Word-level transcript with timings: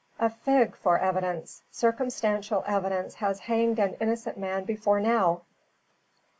"A 0.19 0.31
fig 0.31 0.75
for 0.75 0.97
evidence. 0.97 1.61
Circumstantial 1.69 2.63
evidence 2.65 3.13
has 3.13 3.41
hanged 3.41 3.77
an 3.77 3.97
innocent 4.01 4.35
man 4.35 4.63
before 4.63 4.99
now. 4.99 5.43